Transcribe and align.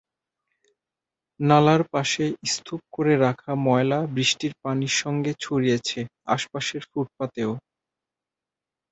নালার 1.39 1.81
পাশে 1.93 2.23
স্তূপ 2.45 2.81
করে 2.93 3.13
রাখা 3.17 3.51
ময়লা 3.65 3.99
বৃষ্টির 4.15 4.53
পানির 4.63 4.93
সঙ্গে 5.01 5.31
ছড়িয়েছে 5.43 5.99
আশপাশের 6.27 6.83
ফুটপাতেও। 6.91 7.51